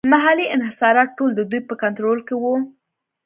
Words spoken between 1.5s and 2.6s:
په کنټرول کې وو.